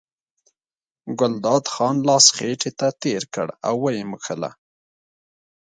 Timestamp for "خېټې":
2.35-2.71